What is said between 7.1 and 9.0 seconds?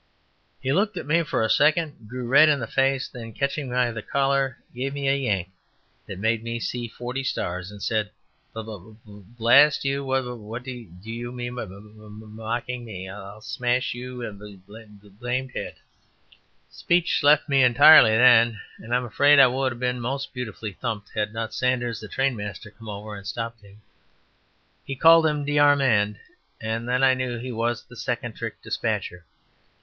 stars, and said, "B b